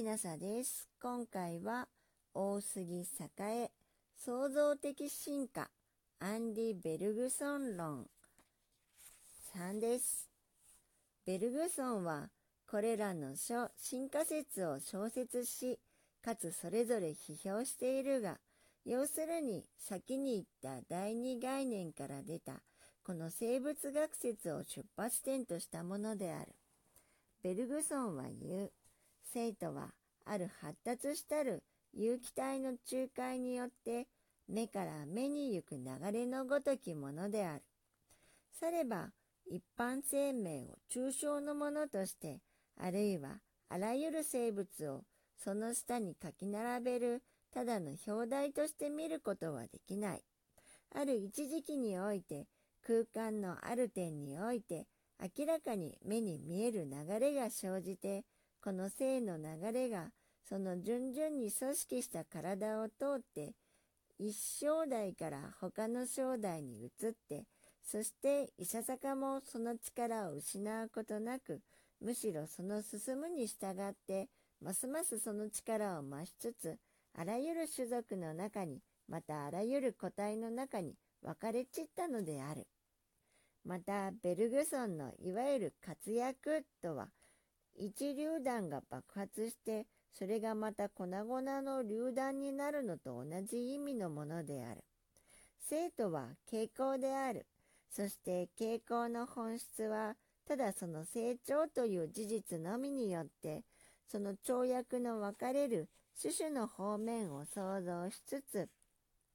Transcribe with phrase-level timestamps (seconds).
[0.00, 0.88] ひなさです。
[0.98, 1.86] 今回は
[2.32, 3.04] 大杉
[3.38, 3.70] 栄
[4.16, 5.68] 創造的進化
[6.20, 8.06] アンディ・ベルグソン論
[9.54, 10.30] 3です。
[11.26, 12.30] ベルグソンは
[12.66, 15.78] これらの書進化説を小説し、
[16.24, 18.38] かつそれぞれ批評しているが、
[18.86, 22.62] 要するに先に言った第二概念から出た
[23.04, 26.54] この生物学説を出発点としたものである。
[27.42, 28.72] ベルグソンは言う。
[29.32, 29.92] 生徒は
[30.30, 34.06] ある発達したる有機体の仲介によって
[34.48, 37.62] 目から目に行く流れのごときものである。
[38.52, 39.08] されば
[39.50, 42.38] 一般生命を抽象のものとして
[42.80, 45.02] あるいはあらゆる生物を
[45.36, 50.22] その下に書き並べるただの表題として見ることはできない。
[50.94, 52.46] ある一時期において
[52.86, 54.86] 空間のある点において
[55.20, 58.22] 明らかに目に見える流れが生じて
[58.62, 60.10] この性の流れが
[60.50, 63.54] その順々に組織した体を通って
[64.18, 67.44] 一正代から他の正代に移って
[67.82, 71.60] そしていささかもその力を失うことなく
[72.00, 74.28] むしろその進むに従って
[74.60, 76.76] ますますその力を増しつつ
[77.16, 82.66] あらゆる種族の中にまたあらゆる個体の中に分かれ散ったのである。
[83.64, 87.08] またベルグソンのいわゆる活躍とは
[87.76, 94.82] 一榴弾が爆発してそれがまた粉々の榴弾になるのと同じ意味のものである。
[95.68, 97.46] 生徒は傾向である。
[97.90, 100.16] そして傾向の本質は
[100.46, 103.62] ただその成長という事実のみによって
[104.08, 105.88] その跳躍の分かれる
[106.20, 108.68] 種々の方面を想像しつつ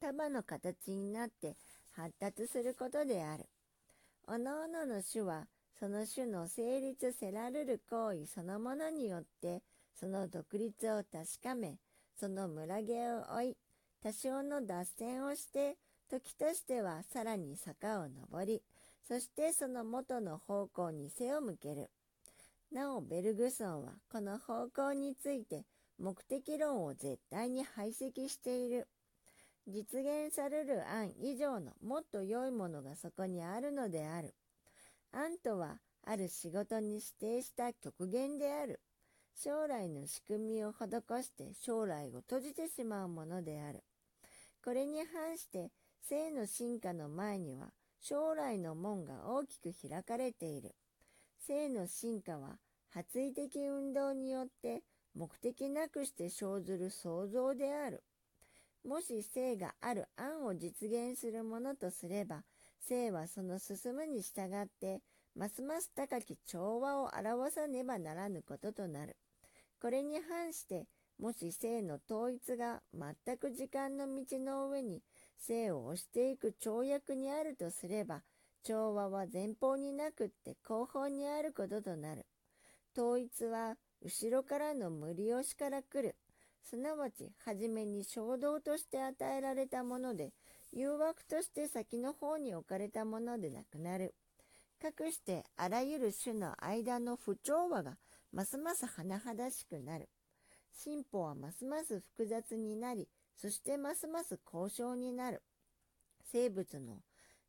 [0.00, 1.56] 束の形になって
[1.92, 3.46] 発達することである。
[4.28, 5.46] おのおのの種は
[5.78, 9.62] その種の成立せられる行為そのものによって
[9.98, 11.78] その独立を確かめ
[12.18, 13.56] その村毛を追い
[14.02, 15.76] 多少の脱線をして
[16.10, 18.62] 時としてはさらに坂を登り
[19.08, 21.90] そしてその元の方向に背を向ける
[22.72, 25.64] なおベルグソンはこの方向について
[25.98, 28.86] 目的論を絶対に排斥している
[29.68, 34.34] 実現される案以上のもっと良いものがそこにあるのである。
[35.10, 38.80] 案とはある仕事に指定した極限である。
[39.36, 43.84] 将来の仕組みを施して将来を閉じてしまうものである。
[44.64, 45.70] これに反して
[46.02, 47.68] 性の進化の前には
[48.00, 50.74] 将来の門が大きく開かれている。
[51.46, 52.58] 性の進化は
[52.88, 54.82] 発意的運動によって
[55.14, 58.02] 目的なくして生ずる創造である。
[58.86, 62.42] もし性がある案を実現するものとすれば、
[62.80, 65.00] 生はその進むに従って、
[65.36, 69.16] ますます高き調和を表さねばならぬこととなる。
[69.82, 70.86] これに反して、
[71.18, 75.02] もし生の統一が全く時間の道の上に
[75.38, 78.22] 生を押していく跳躍にあるとすれば、
[78.62, 82.24] 調和は前方になくって後方にあることとなる。
[82.96, 86.16] 統一は後ろからの無理押しから来る。
[86.62, 90.32] すなわち、はじめに衝動として与えられたもので、
[90.72, 94.14] 誘惑として先の方に置かれたものでなくなる。
[94.76, 97.96] かくしてあらゆる種の間の不調和が
[98.32, 100.08] ますます甚だしくなる。
[100.72, 105.42] 進歩はますます複雑になり、そしてますます交渉になる。
[106.30, 106.98] 生物の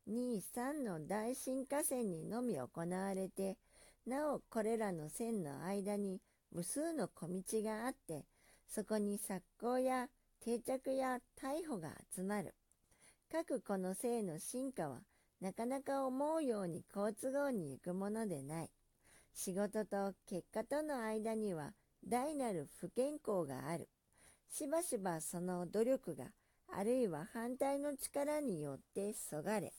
[0.08, 3.58] 2、3の大進化線にのみ行われて、
[4.06, 8.24] なおこれらの線の間に無数の小道があって、
[8.66, 10.08] そこに錯行や
[10.40, 12.54] 定着や逮捕が集まる。
[13.30, 15.00] 各この性の進化は
[15.40, 18.70] なかなか思うように好都合に行くものでない。
[19.34, 23.88] 仕事と結果との間には大なる不健康がある。
[24.50, 26.24] しばしばその努力が
[26.72, 29.72] あるいは反対の力によってそがれ、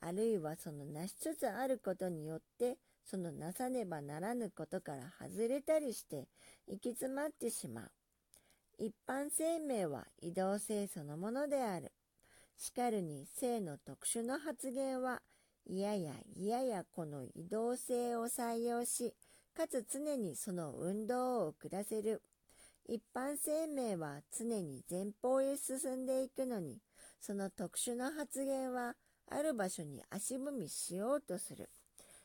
[0.00, 6.26] あるいはその成しつつあることによってそのなさねばならぬことから外れたりして
[6.66, 7.90] 行き詰まってしまう。
[8.78, 11.92] 一般生命は移動性そのものである。
[12.56, 15.22] しかるに性の特殊の発言は、
[15.66, 19.14] いややいややこの移動性を採用し、
[19.56, 22.22] かつ常にその運動を遅らせる。
[22.86, 26.78] 一般生命は常に前方へ進んでいくのに、
[27.20, 28.94] その特殊な発言は
[29.30, 31.70] ある場所に足踏みしようとする。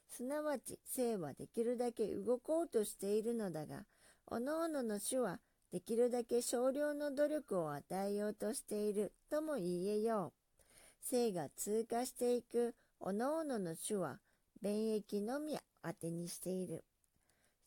[0.09, 3.85] すなわち性はできるだけ動こうとしているのだが、
[4.27, 5.39] おのおのの種は
[5.71, 11.05] できるだけ少量の努力を与えようとしているとも言えよう。
[11.05, 14.19] 性が通過していく各々の種は、
[14.61, 16.83] 便益のみ当てにしている。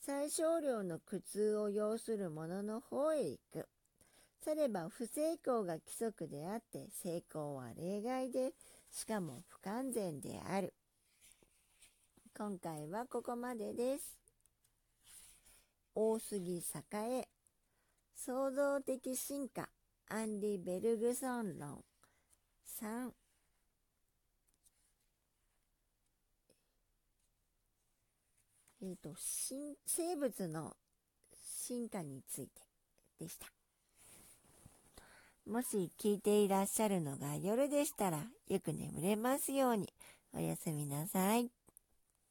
[0.01, 3.69] 最小量の苦痛を要するものの方へ行く。
[4.45, 8.53] されば不成功が規則であって成功は例外で
[8.91, 10.75] しかも不完全である。
[12.37, 14.19] 今回はここまでです。
[15.95, 16.63] 大杉
[16.93, 17.29] 栄
[18.25, 19.69] 創造的進化
[20.09, 21.83] アンディ・ベルグソン論
[22.81, 23.11] 3
[28.81, 29.17] えっ、ー、と
[29.85, 30.77] 生物の
[31.35, 32.63] 進化について
[33.19, 33.47] でした。
[35.45, 39.93] もし聞いていらっしゃるのが夜でしたらよく眠れますように
[40.33, 41.62] おやすみなさい。